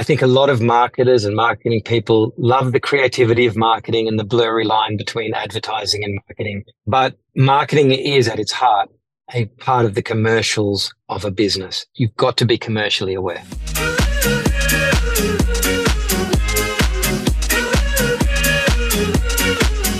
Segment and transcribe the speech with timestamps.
[0.00, 4.18] I think a lot of marketers and marketing people love the creativity of marketing and
[4.18, 6.64] the blurry line between advertising and marketing.
[6.86, 8.88] But marketing is at its heart
[9.34, 11.84] a part of the commercials of a business.
[11.92, 13.44] You've got to be commercially aware.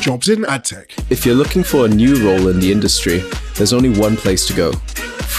[0.00, 1.10] Jobs in AdTech.
[1.10, 3.18] If you're looking for a new role in the industry,
[3.56, 4.72] there's only one place to go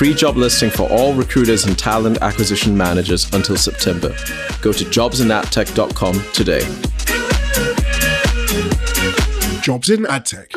[0.02, 4.08] free job listing for all recruiters and talent acquisition managers until September.
[4.60, 6.62] Go to jobsinadtech.com today.
[9.62, 10.56] Jobs in AdTech.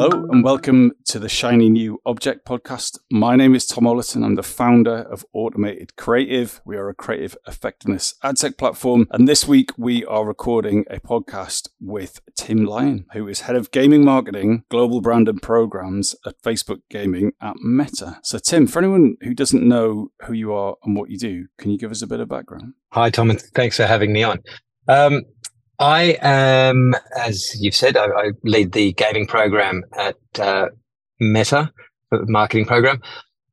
[0.00, 3.00] Hello and welcome to the Shiny New Object podcast.
[3.10, 4.24] My name is Tom Ollerton.
[4.24, 6.60] I'm the founder of Automated Creative.
[6.64, 9.08] We are a creative effectiveness ad tech platform.
[9.10, 13.72] And this week we are recording a podcast with Tim Lion, who is head of
[13.72, 18.20] gaming marketing, global brand and programs at Facebook Gaming at Meta.
[18.22, 21.72] So, Tim, for anyone who doesn't know who you are and what you do, can
[21.72, 22.74] you give us a bit of background?
[22.92, 24.38] Hi, Tom, and thanks for having me on.
[24.86, 25.24] Um,
[25.78, 30.68] I am, as you've said, I, I lead the gaming program at uh,
[31.20, 31.72] Meta,
[32.10, 33.00] marketing program.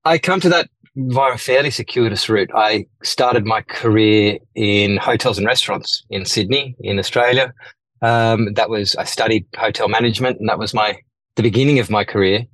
[0.05, 2.49] I come to that via a fairly circuitous route.
[2.55, 7.53] I started my career in hotels and restaurants in Sydney, in Australia.
[8.01, 10.97] Um, that was I studied hotel management, and that was my
[11.35, 12.45] the beginning of my career,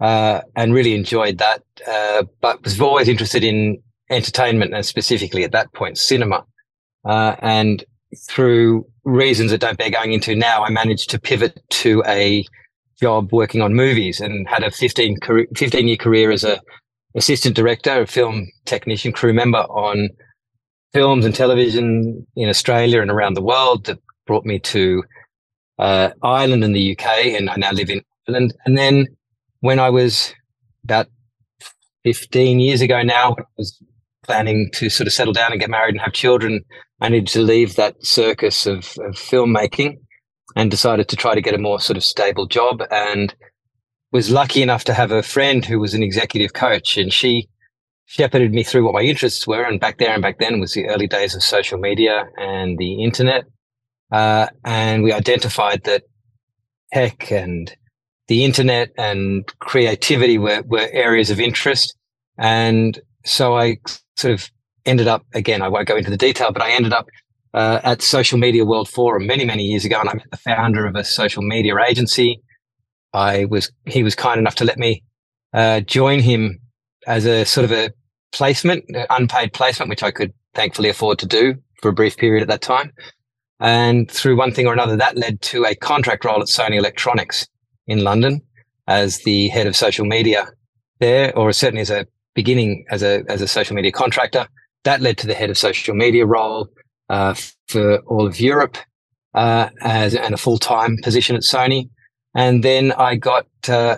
[0.00, 1.62] uh, and really enjoyed that.
[1.86, 6.44] Uh, but was always interested in entertainment, and specifically at that point, cinema.
[7.04, 7.84] Uh, and
[8.28, 12.44] through reasons that don't bear going into now, I managed to pivot to a
[13.00, 16.60] job working on movies and had a 15, career, 15 year career as a
[17.14, 20.10] assistant director, a film technician, crew member on
[20.92, 25.02] films and television in Australia and around the world that brought me to
[25.78, 28.54] uh, Ireland and the UK, and I now live in Ireland.
[28.64, 29.06] And then
[29.60, 30.34] when I was
[30.84, 31.06] about
[32.04, 33.80] 15 years ago now, I was
[34.26, 36.64] planning to sort of settle down and get married and have children,
[37.00, 39.98] I needed to leave that circus of, of filmmaking
[40.54, 43.34] and decided to try to get a more sort of stable job and
[44.12, 47.48] was lucky enough to have a friend who was an executive coach and she
[48.06, 49.62] shepherded me through what my interests were.
[49.62, 53.02] And back there and back then was the early days of social media and the
[53.02, 53.44] internet.
[54.10, 56.04] Uh, and we identified that
[56.92, 57.74] tech and
[58.28, 61.96] the internet and creativity were, were areas of interest.
[62.38, 63.78] And so I
[64.16, 64.50] sort of
[64.84, 65.62] ended up again.
[65.62, 67.06] I won't go into the detail, but I ended up
[67.54, 70.86] uh, at Social Media World Forum many many years ago, and I met the founder
[70.86, 72.40] of a social media agency.
[73.12, 75.02] I was he was kind enough to let me
[75.52, 76.58] uh, join him
[77.06, 77.90] as a sort of a
[78.32, 82.48] placement, unpaid placement, which I could thankfully afford to do for a brief period at
[82.48, 82.92] that time.
[83.58, 87.48] And through one thing or another, that led to a contract role at Sony Electronics
[87.86, 88.42] in London
[88.86, 90.48] as the head of social media
[90.98, 94.46] there, or certainly as a beginning as a as a social media contractor.
[94.84, 96.68] That led to the head of social media role
[97.08, 97.34] uh,
[97.66, 98.78] for all of Europe
[99.34, 101.90] uh, as and a full time position at Sony.
[102.34, 103.96] And then I got uh,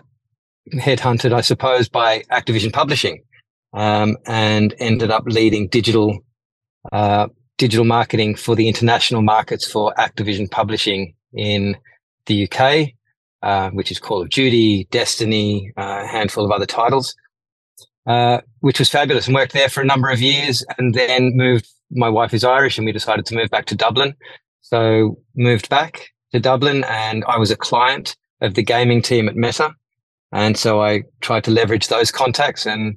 [0.73, 3.23] headhunted, I suppose, by Activision Publishing,
[3.75, 6.19] um, and ended up leading digital
[6.93, 7.29] uh,
[7.59, 11.77] digital marketing for the international markets for Activision Publishing in
[12.27, 12.91] the UK,
[13.43, 17.15] uh, which is Call of Duty, Destiny, uh, a handful of other titles.
[18.09, 21.69] Uh, which was fabulous and worked there for a number of years and then moved.
[21.91, 24.15] My wife is Irish and we decided to move back to Dublin.
[24.63, 29.37] So moved back to Dublin and I was a client of the gaming team at
[29.37, 29.75] Meta.
[30.33, 32.65] And so I tried to leverage those contacts.
[32.65, 32.97] And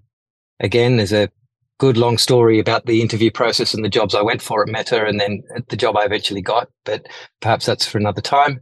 [0.61, 1.29] again, there's a
[1.77, 5.05] good long story about the interview process and the jobs I went for at Meta
[5.05, 6.69] and then the job I eventually got.
[6.85, 7.05] But
[7.41, 8.61] perhaps that's for another time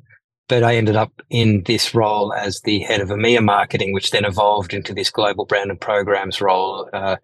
[0.50, 4.26] but I ended up in this role as the head of EMEA marketing, which then
[4.26, 7.16] evolved into this global brand and programs role uh,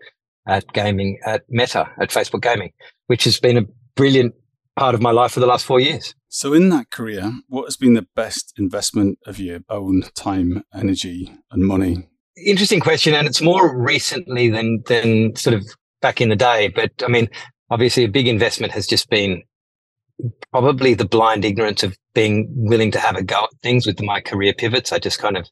[0.48, 2.72] at gaming at Meta at Facebook Gaming,
[3.08, 3.66] which has been a
[3.96, 4.36] brilliant
[4.76, 6.14] part of my life for the last four years.
[6.30, 11.34] So, in that career, what has been the best investment of your own time, energy,
[11.50, 12.08] and money?
[12.46, 15.66] Interesting question, and it's more recently than than sort of
[16.02, 16.68] back in the day.
[16.68, 17.28] But I mean,
[17.72, 19.42] obviously, a big investment has just been
[20.52, 24.22] probably the blind ignorance of being willing to have a go at things with my
[24.22, 24.92] career pivots.
[24.92, 25.48] I just kind of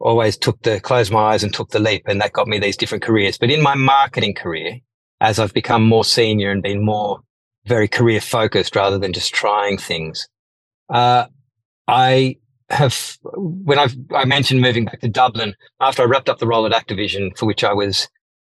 [0.00, 2.76] always took the closed my eyes and took the leap, and that got me these
[2.76, 3.38] different careers.
[3.38, 4.78] But in my marketing career,
[5.20, 7.20] as I've become more senior and been more
[7.66, 10.28] very career focused rather than just trying things,
[10.88, 11.26] uh,
[11.86, 12.36] I
[12.70, 16.66] have when I've I mentioned moving back to Dublin after I wrapped up the role
[16.66, 18.08] at Activision, for which I was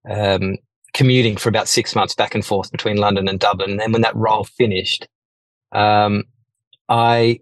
[0.10, 0.58] um,
[0.94, 3.72] commuting for about six months back and forth between London and Dublin.
[3.72, 5.08] And then when that role finished,
[5.72, 6.24] um,
[6.90, 7.40] I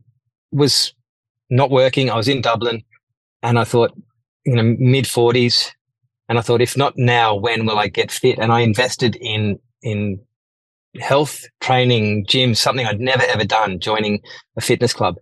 [0.51, 0.93] was
[1.49, 2.09] not working.
[2.09, 2.83] I was in Dublin
[3.43, 3.91] and I thought,
[4.45, 5.73] you know, mid forties,
[6.31, 8.39] And I thought, if not now, when will I get fit?
[8.39, 10.17] And I invested in in
[10.97, 14.21] health training, gym, something I'd never ever done, joining
[14.55, 15.15] a fitness club.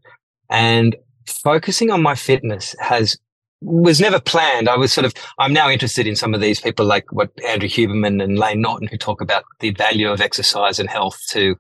[0.52, 0.96] And
[1.26, 3.18] focusing on my fitness has
[3.62, 4.70] was never planned.
[4.70, 7.68] I was sort of, I'm now interested in some of these people like what Andrew
[7.68, 11.56] Huberman and Layne Norton who talk about the value of exercise and health to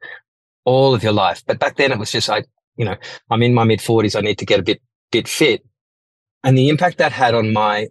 [0.66, 1.44] all of your life.
[1.46, 2.46] But back then it was just, like,
[2.78, 2.96] you know,
[3.30, 4.16] I'm in my mid forties.
[4.16, 4.82] I need to get a bit,
[5.12, 5.66] bit fit.
[6.44, 7.88] And the impact that had on my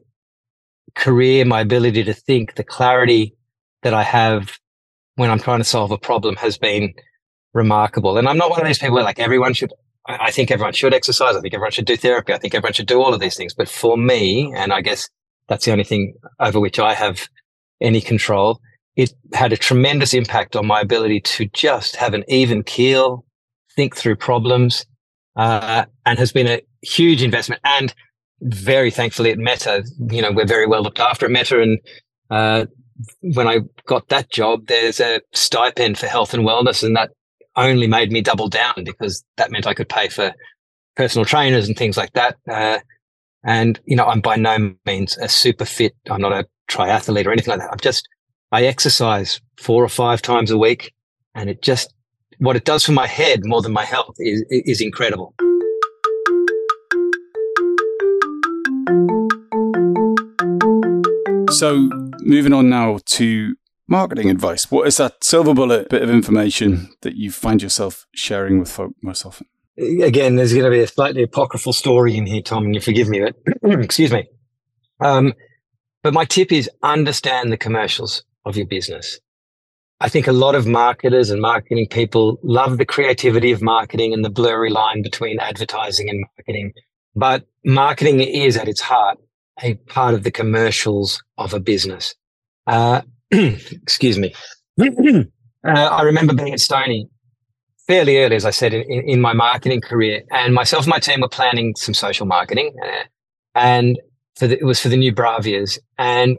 [0.94, 3.34] career, my ability to think, the clarity
[3.82, 4.58] that I have
[5.16, 6.94] when I'm trying to solve a problem has been
[7.52, 8.16] remarkable.
[8.16, 9.72] And I'm not one of these people where like everyone should
[10.08, 11.37] I think everyone should exercise.
[11.37, 12.32] I think everyone should do therapy.
[12.32, 13.52] I think everyone should do all of these things.
[13.52, 15.08] But for me, and I guess
[15.49, 17.28] that's the only thing over which I have
[17.81, 18.60] any control,
[18.96, 23.25] it had a tremendous impact on my ability to just have an even keel,
[23.76, 24.87] think through problems,
[25.37, 27.61] uh, and has been a huge investment.
[27.64, 27.94] And
[28.40, 31.61] very thankfully at Meta, you know, we're very well looked after at Meta.
[31.61, 31.78] And
[32.31, 32.66] uh,
[33.20, 37.11] when I got that job, there's a stipend for health and wellness, and that
[37.66, 40.32] only made me double down because that meant I could pay for
[40.96, 42.37] personal trainers and things like that.
[42.49, 42.78] Uh,
[43.44, 45.94] and, you know, I'm by no means a super fit.
[46.10, 47.70] I'm not a triathlete or anything like that.
[47.72, 48.08] I'm just,
[48.52, 50.93] I exercise four or five times a week
[51.34, 51.93] and it just,
[52.38, 55.34] what it does for my head more than my health is, is incredible.
[61.50, 61.88] So,
[62.20, 63.56] moving on now to
[63.88, 64.70] marketing advice.
[64.70, 68.93] What is that silver bullet bit of information that you find yourself sharing with folk
[69.02, 69.46] most often?
[69.79, 73.08] Again, there's going to be a slightly apocryphal story in here, Tom, and you forgive
[73.08, 73.37] me, but
[73.81, 74.29] excuse me.
[75.00, 75.32] Um,
[76.02, 79.20] but my tip is understand the commercials of your business.
[80.00, 84.25] I think a lot of marketers and marketing people love the creativity of marketing and
[84.25, 86.73] the blurry line between advertising and marketing.
[87.17, 89.19] But marketing is at its heart
[89.61, 92.14] a part of the commercials of a business.
[92.67, 94.34] Uh, excuse me.
[94.80, 95.25] uh,
[95.64, 97.08] I remember being at Sony
[97.86, 101.20] fairly early, as I said, in, in, my marketing career, and myself and my team
[101.20, 103.04] were planning some social marketing, uh,
[103.54, 103.98] and
[104.40, 105.78] the, it was for the new Bravias.
[105.96, 106.38] And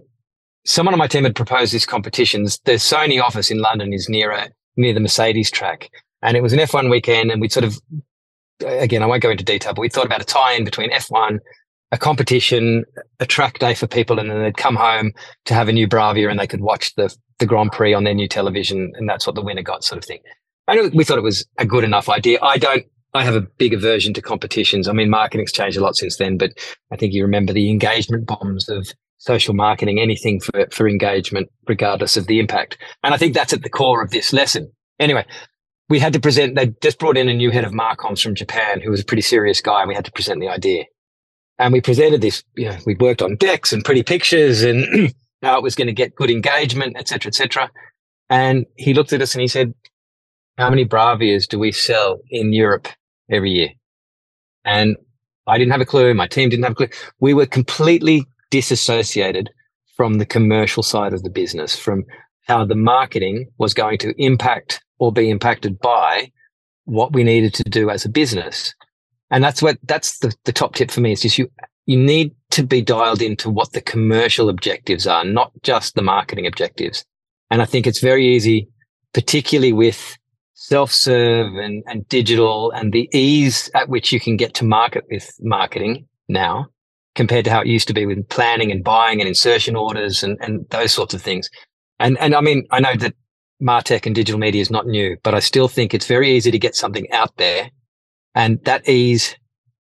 [0.65, 2.44] someone on my team had proposed this competition.
[2.44, 5.89] The Sony office in London is near a, near the Mercedes track,
[6.21, 7.80] and it was an F1 weekend, and we sort of
[8.65, 11.39] again, I won't go into detail, but we thought about a tie-in between F1
[11.91, 12.86] a competition,
[13.19, 15.12] a track day for people, and then they'd come home
[15.45, 18.13] to have a new Bravia and they could watch the the Grand Prix on their
[18.13, 20.19] new television, and that's what the winner got, sort of thing.
[20.68, 22.38] And we thought it was a good enough idea.
[22.41, 22.86] I don't.
[23.13, 24.88] I have a big aversion to competitions.
[24.88, 26.51] I mean, marketing's changed a lot since then, but
[26.91, 32.18] I think you remember the engagement bombs of social marketing, anything for, for engagement, regardless
[32.18, 32.77] of the impact.
[33.03, 34.71] And I think that's at the core of this lesson.
[35.00, 35.25] Anyway,
[35.89, 38.80] we had to present, they just brought in a new head of Marcoms from Japan,
[38.80, 40.86] who was a pretty serious guy, and we had to present the idea.
[41.59, 45.13] And we presented this, you know, we worked on decks and pretty pictures and
[45.44, 47.69] how it was going to get good engagement, et cetera, et cetera.
[48.29, 49.73] And he looked at us and he said,
[50.57, 52.88] how many Bravias do we sell in Europe
[53.29, 53.69] every year?
[54.65, 54.97] And
[55.47, 56.13] I didn't have a clue.
[56.13, 56.89] My team didn't have a clue.
[57.19, 59.50] We were completely disassociated
[59.95, 62.05] from the commercial side of the business, from
[62.47, 66.31] how the marketing was going to impact or be impacted by
[66.85, 68.73] what we needed to do as a business.
[69.31, 71.49] And that's what, that's the, the top tip for me is just you,
[71.85, 76.47] you need to be dialed into what the commercial objectives are, not just the marketing
[76.47, 77.05] objectives.
[77.51, 78.67] And I think it's very easy,
[79.13, 80.17] particularly with
[80.53, 85.31] self-serve and, and digital and the ease at which you can get to market with
[85.39, 86.67] marketing now
[87.15, 90.38] compared to how it used to be with planning and buying and insertion orders and,
[90.41, 91.50] and those sorts of things.
[92.00, 93.15] And, and I mean, I know that
[93.62, 96.59] Martech and digital media is not new, but I still think it's very easy to
[96.59, 97.71] get something out there
[98.36, 99.36] and that ease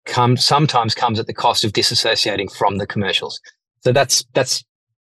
[0.06, 3.40] comes sometimes comes at the cost of disassociating from the commercials.
[3.82, 4.64] So that's that's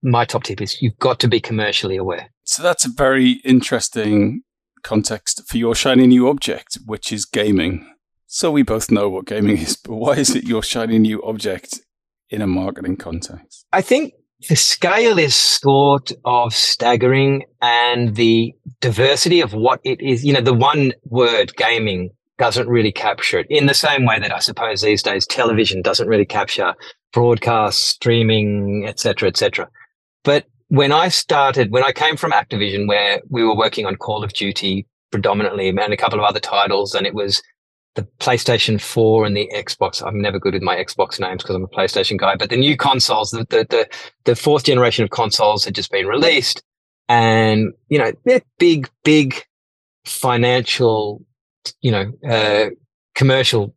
[0.01, 2.30] my top tip is you've got to be commercially aware.
[2.44, 4.42] So that's a very interesting
[4.84, 7.89] context for your shiny new object, which is gaming.
[8.27, 11.80] So we both know what gaming is, but why is it your shiny new object
[12.30, 13.65] in a marketing context?
[13.72, 14.13] I think
[14.50, 20.42] the scale is sort of staggering and the diversity of what it is, you know,
[20.42, 24.82] the one word gaming doesn't really capture it in the same way that I suppose
[24.82, 26.74] these days television doesn't really capture
[27.12, 29.70] broadcast, streaming, etc., etc.
[30.24, 34.24] But when I started, when I came from Activision, where we were working on Call
[34.24, 37.44] of Duty predominantly and a couple of other titles, and it was
[37.96, 40.06] the PlayStation 4 and the Xbox.
[40.06, 42.75] I'm never good with my Xbox names because I'm a PlayStation guy, but the new
[42.75, 43.88] consoles, the, the, the,
[44.24, 46.63] the fourth generation of consoles had just been released.
[47.08, 49.44] And, you know, they're big, big
[50.06, 51.24] financial
[51.82, 52.70] you know, uh,
[53.15, 53.75] commercial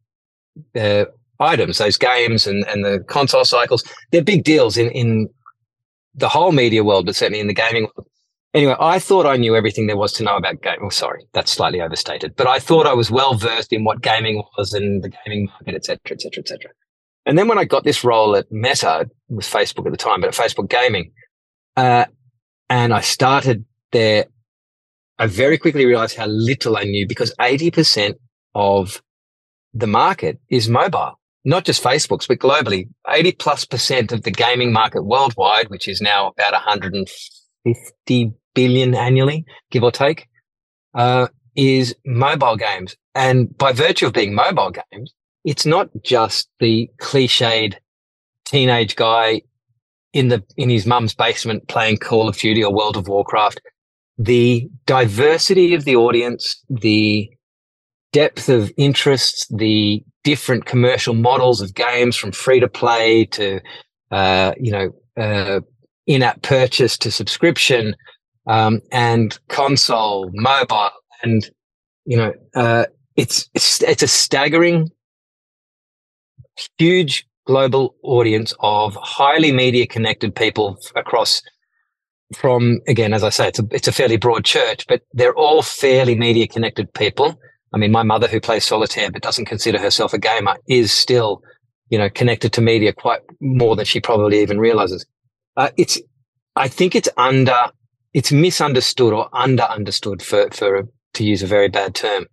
[0.74, 1.04] uh,
[1.38, 5.28] items, those games and, and the console cycles, they're big deals in, in
[6.14, 8.08] the whole media world, but certainly in the gaming world.
[8.54, 10.80] Anyway, I thought I knew everything there was to know about gaming.
[10.84, 14.42] Oh, sorry, that's slightly overstated, but I thought I was well versed in what gaming
[14.56, 16.70] was and the gaming market, et cetera, et cetera, et cetera.
[17.26, 20.28] And then when I got this role at Meta, with Facebook at the time, but
[20.28, 21.10] at Facebook Gaming,
[21.76, 22.04] uh,
[22.70, 24.26] and I started there,
[25.18, 28.14] I very quickly realized how little I knew because 80%
[28.54, 29.02] of
[29.72, 32.88] the market is mobile, not just Facebook's, but globally.
[33.08, 39.44] 80 plus percent of the gaming market worldwide, which is now about 150 billion annually,
[39.70, 40.28] give or take,
[40.94, 42.96] uh, is mobile games.
[43.14, 47.74] And by virtue of being mobile games, it's not just the cliched
[48.44, 49.42] teenage guy
[50.12, 53.60] in the in his mum's basement playing Call of Duty or World of Warcraft.
[54.18, 57.30] The diversity of the audience, the
[58.12, 63.60] depth of interests, the different commercial models of games from free to play to
[64.10, 65.60] uh, you know uh,
[66.06, 67.94] in-app purchase to subscription
[68.46, 70.90] um, and console, mobile,
[71.22, 71.50] and
[72.04, 74.90] you know uh, it's, it's it's a staggering,
[76.78, 81.42] huge global audience of highly media connected people across
[82.34, 85.62] from again as i say it's a, it's a fairly broad church but they're all
[85.62, 87.38] fairly media connected people
[87.72, 91.42] i mean my mother who plays solitaire but doesn't consider herself a gamer is still
[91.88, 95.06] you know connected to media quite more than she probably even realizes
[95.56, 96.00] uh, it's
[96.56, 97.70] i think it's under
[98.12, 102.26] it's misunderstood or under understood for for to use a very bad term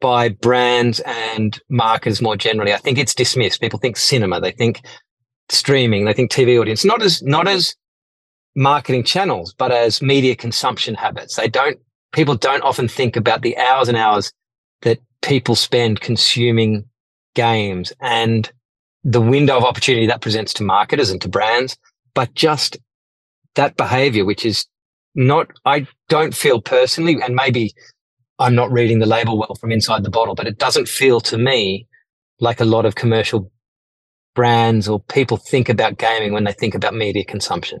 [0.00, 2.72] by brands and marketers more generally.
[2.72, 3.60] I think it's dismissed.
[3.60, 4.80] People think cinema, they think
[5.48, 7.74] streaming, they think TV audience, not as not as
[8.58, 11.36] marketing channels, but as media consumption habits.
[11.36, 11.78] They don't
[12.12, 14.32] people don't often think about the hours and hours
[14.82, 16.84] that people spend consuming
[17.34, 18.50] games and
[19.04, 21.76] the window of opportunity that presents to marketers and to brands,
[22.14, 22.76] but just
[23.54, 24.66] that behavior, which is
[25.14, 27.72] not, I don't feel personally, and maybe
[28.40, 31.38] I'm not reading the label well from inside the bottle, but it doesn't feel to
[31.38, 31.86] me
[32.40, 33.52] like a lot of commercial
[34.34, 37.80] brands or people think about gaming when they think about media consumption.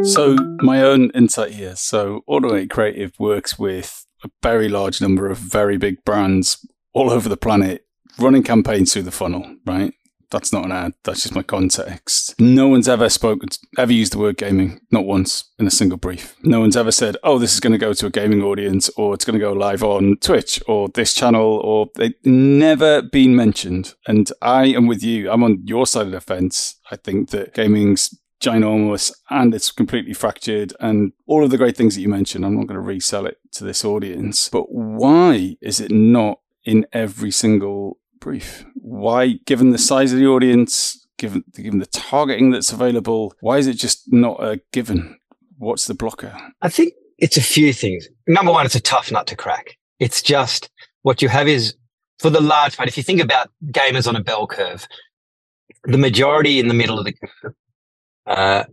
[0.05, 1.77] So, my own insight here.
[1.77, 7.29] So, Automate Creative works with a very large number of very big brands all over
[7.29, 7.85] the planet
[8.19, 9.95] running campaigns through the funnel, right?
[10.35, 10.95] That's not an ad.
[11.05, 12.35] That's just my context.
[12.41, 16.35] No one's ever spoken, ever used the word gaming, not once in a single brief.
[16.43, 19.15] No one's ever said, oh, this is going to go to a gaming audience or
[19.15, 23.95] it's going to go live on Twitch or this channel or they've never been mentioned.
[24.09, 25.31] And I am with you.
[25.31, 26.81] I'm on your side of the fence.
[26.91, 31.95] I think that gaming's ginormous and it's completely fractured and all of the great things
[31.95, 32.45] that you mentioned.
[32.45, 34.49] I'm not going to resell it to this audience.
[34.49, 38.65] But why is it not in every single brief?
[38.75, 43.67] Why, given the size of the audience, given given the targeting that's available, why is
[43.67, 45.19] it just not a given?
[45.59, 46.35] What's the blocker?
[46.63, 48.09] I think it's a few things.
[48.27, 49.77] Number one, it's a tough nut to crack.
[50.01, 50.71] It's just
[51.03, 51.75] what you have is
[52.19, 52.89] for the large part.
[52.89, 54.89] If you think about gamers on a bell curve,
[55.85, 57.55] the majority in the middle of the curve,
[58.27, 58.65] uh,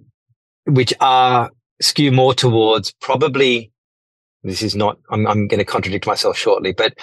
[0.65, 3.71] which are skew more towards probably.
[4.43, 4.97] This is not.
[5.11, 6.93] I'm, I'm going to contradict myself shortly, but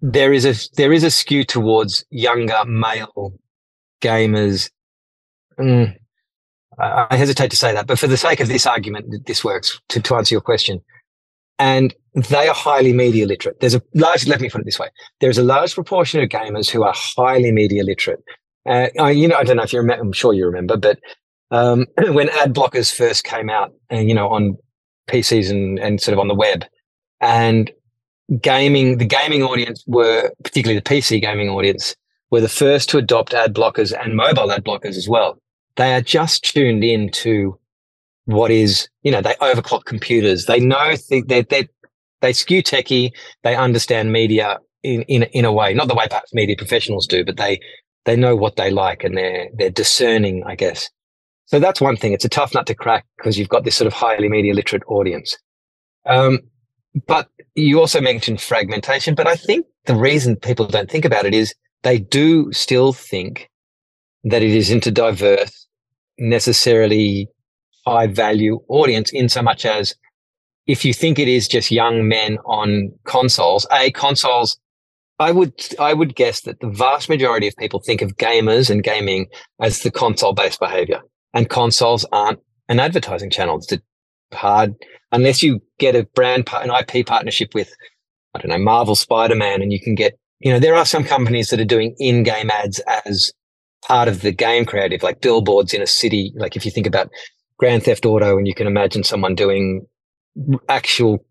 [0.00, 3.32] there is a there is a skew towards younger male
[4.02, 4.70] gamers.
[5.58, 5.96] Mm,
[6.78, 10.00] I, hesitate to say that, but for the sake of this argument, this works to,
[10.00, 10.80] to answer your question.
[11.58, 13.60] And they are highly media literate.
[13.60, 14.88] There's a large, let me put it this way.
[15.20, 18.22] There's a large proportion of gamers who are highly media literate.
[18.68, 20.98] Uh, I, you know, I don't know if you remember, I'm sure you remember, but
[21.50, 24.58] um, when ad blockers first came out, uh, you know, on
[25.08, 26.64] PCs and, and sort of on the web,
[27.20, 27.70] and
[28.40, 31.94] gaming, the gaming audience were, particularly the PC gaming audience,
[32.30, 35.38] were the first to adopt ad blockers and mobile ad blockers as well.
[35.76, 37.58] They are just tuned in to
[38.24, 40.46] what is, you know, they overclock computers.
[40.46, 41.68] They know they, they, they,
[42.20, 43.12] they skew techie.
[43.44, 47.24] They understand media in, in, in a way, not the way perhaps media professionals do,
[47.24, 47.60] but they,
[48.04, 50.90] they know what they like and they're, they're discerning, I guess.
[51.46, 52.12] So that's one thing.
[52.12, 54.82] It's a tough nut to crack because you've got this sort of highly media literate
[54.88, 55.36] audience.
[56.04, 56.40] Um,
[57.06, 59.14] but you also mentioned fragmentation.
[59.14, 63.50] But I think the reason people don't think about it is they do still think
[64.24, 65.66] that it isn't a diverse,
[66.18, 67.28] necessarily
[67.86, 69.94] high value audience in so much as
[70.66, 74.58] if you think it is just young men on consoles, a consoles,
[75.18, 78.82] I would I would guess that the vast majority of people think of gamers and
[78.82, 79.28] gaming
[79.60, 81.00] as the console based behavior,
[81.32, 83.58] and consoles aren't an advertising channel.
[83.58, 83.80] It's a
[84.36, 84.74] hard
[85.16, 87.72] unless you get a brand an IP partnership with
[88.34, 91.04] I don't know Marvel Spider Man, and you can get you know there are some
[91.04, 93.32] companies that are doing in game ads as
[93.82, 96.32] part of the game creative, like billboards in a city.
[96.36, 97.10] Like if you think about
[97.58, 99.86] Grand Theft Auto, and you can imagine someone doing
[100.68, 101.24] actual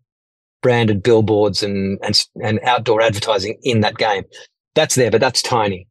[0.62, 4.24] branded billboards and, and, and outdoor advertising in that game.
[4.74, 5.86] That's there, but that's tiny.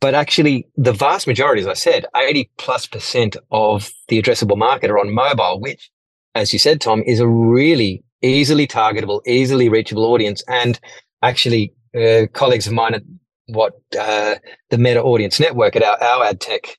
[0.00, 4.90] But actually, the vast majority, as I said, 80 plus percent of the addressable market
[4.90, 5.90] are on mobile, which,
[6.34, 10.42] as you said, Tom, is a really easily targetable, easily reachable audience.
[10.48, 10.78] And
[11.22, 13.02] actually, uh, colleagues of mine at
[13.46, 14.36] what uh,
[14.70, 16.78] the Meta Audience Network at our, our ad tech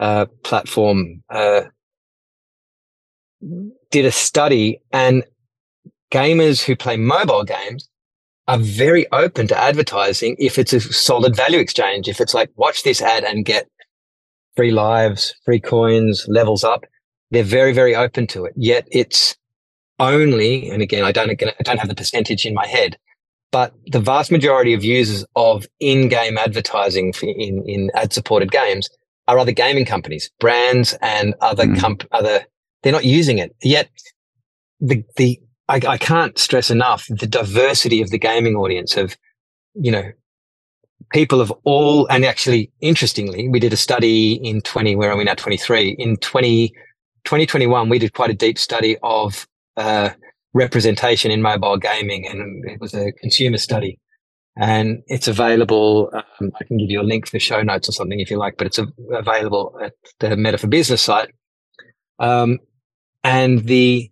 [0.00, 1.62] uh, platform uh,
[3.90, 5.24] did a study and
[6.12, 7.88] gamers who play mobile games
[8.48, 12.08] are very open to advertising if it's a solid value exchange.
[12.08, 13.68] If it's like, watch this ad and get
[14.56, 16.84] free lives, free coins, levels up,
[17.30, 18.52] they're very, very open to it.
[18.56, 19.36] Yet it's
[19.98, 22.96] only, and again, I don't, I don't have the percentage in my head,
[23.52, 28.88] but the vast majority of users of in-game advertising in, in ad-supported games
[29.28, 31.78] are other gaming companies, brands and other mm.
[31.78, 32.44] comp, other
[32.82, 33.90] they're not using it yet.
[34.80, 39.16] The the I, I can't stress enough the diversity of the gaming audience of
[39.74, 40.10] you know
[41.12, 45.24] people of all and actually interestingly we did a study in 20 where are we
[45.24, 46.72] now 23 in 20
[47.30, 49.46] 2021 we did quite a deep study of
[49.76, 50.10] uh,
[50.52, 54.00] representation in mobile gaming and it was a consumer study
[54.56, 58.18] and it's available um, i can give you a link for show notes or something
[58.18, 58.80] if you like but it's
[59.12, 61.30] available at the meta for business site
[62.18, 62.58] um,
[63.22, 64.10] and the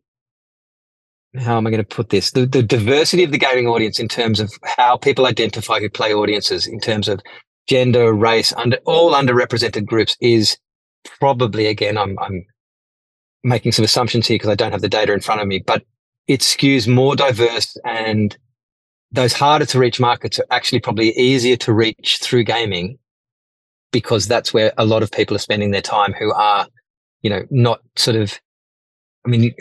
[1.36, 2.30] how am I going to put this?
[2.30, 6.12] The, the diversity of the gaming audience in terms of how people identify who play
[6.12, 7.20] audiences in terms of
[7.68, 10.56] gender, race, under all underrepresented groups is
[11.20, 12.46] probably again, I'm, I'm
[13.48, 15.84] making some assumptions here because I don't have the data in front of me, but
[16.26, 18.36] it skews more diverse and
[19.10, 22.98] those harder to reach markets are actually probably easier to reach through gaming
[23.90, 26.68] because that's where a lot of people are spending their time who are,
[27.22, 28.38] you know, not sort of
[29.26, 29.54] I mean,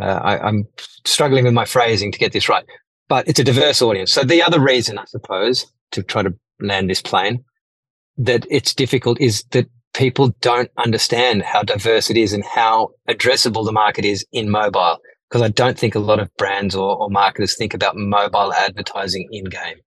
[0.00, 0.68] uh, I, am
[1.04, 2.64] struggling with my phrasing to get this right,
[3.08, 4.12] but it's a diverse audience.
[4.12, 7.44] So the other reason, I suppose, to try to land this plane,
[8.16, 13.64] that it's difficult is that people don't understand how diverse it is and how addressable
[13.64, 14.98] the market is in mobile.
[15.30, 19.28] Because I don't think a lot of brands or, or marketers think about mobile advertising
[19.32, 19.80] in game.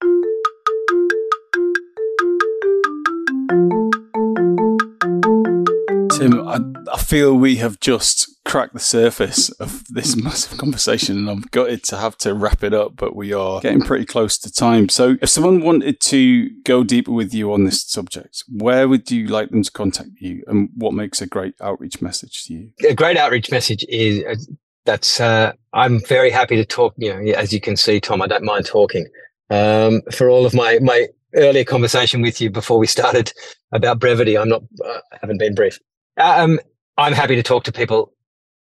[6.18, 6.60] Tim, I,
[6.92, 11.84] I feel we have just cracked the surface of this massive conversation and I'm gutted
[11.86, 14.90] to have to wrap it up, but we are getting pretty close to time.
[14.90, 19.28] So if someone wanted to go deeper with you on this subject, where would you
[19.28, 22.72] like them to contact you and what makes a great outreach message to you?
[22.90, 24.54] A great outreach message is uh,
[24.86, 28.28] that's, uh, I'm very happy to talk, you know, as you can see, Tom, I
[28.28, 29.06] don't mind talking.
[29.52, 33.32] Um, for all of my, my earlier conversation with you before we started
[33.72, 35.78] about brevity, I'm not, uh, I haven't been brief.
[36.18, 36.60] Um,
[36.98, 38.14] I'm happy to talk to people.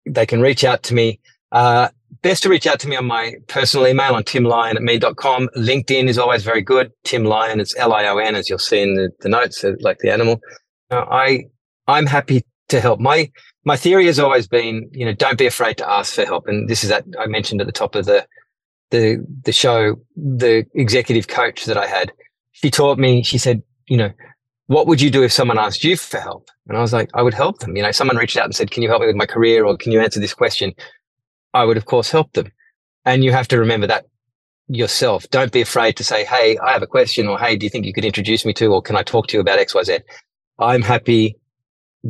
[0.05, 1.19] They can reach out to me.
[1.51, 1.89] Uh,
[2.21, 5.49] best to reach out to me on my personal email on timlion at me.com.
[5.55, 6.91] LinkedIn is always very good.
[7.03, 10.39] Tim Lion, it's L-I-O-N, as you'll see in the, the notes, like the animal.
[10.91, 11.45] Uh, I,
[11.87, 12.99] I'm happy to help.
[12.99, 13.31] My,
[13.65, 16.47] my theory has always been, you know, don't be afraid to ask for help.
[16.47, 18.27] And this is that I mentioned at the top of the,
[18.91, 22.11] the, the show, the executive coach that I had.
[22.51, 24.11] She taught me, she said, you know,
[24.69, 26.51] what would you do if someone asked you for help?
[26.67, 27.75] And I was like, I would help them.
[27.75, 29.75] You know, someone reached out and said, can you help me with my career or
[29.75, 30.75] can you answer this question?
[31.55, 32.51] I would, of course, help them.
[33.03, 34.05] And you have to remember that
[34.67, 35.27] yourself.
[35.31, 37.87] Don't be afraid to say, Hey, I have a question or Hey, do you think
[37.87, 40.01] you could introduce me to, or can I talk to you about XYZ?
[40.59, 41.35] I'm happy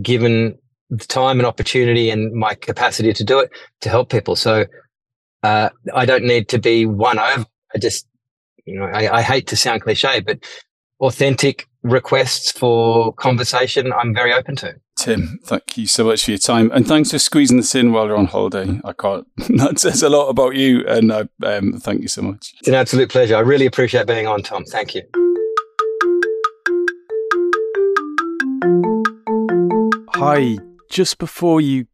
[0.02, 0.58] given
[0.90, 4.36] the time and opportunity and my capacity to do it to help people.
[4.36, 4.66] So,
[5.44, 7.46] uh, I don't need to be one over.
[7.74, 8.06] I just,
[8.66, 10.40] you know, I, I hate to sound cliche, but
[11.00, 14.76] authentic requests for conversation, I'm very open to.
[14.98, 18.08] Tim, thank you so much for your time, and thanks for squeezing this in while
[18.08, 18.82] you're on holiday.
[18.84, 19.26] I can't.
[19.60, 22.54] That says a lot about you, and I, um, thank you so much.
[22.60, 23.36] It's an absolute pleasure.
[23.36, 24.66] I really appreciate being on, Tom.
[24.66, 25.04] Thank you.
[30.16, 30.58] Hi.
[30.90, 31.86] Just before you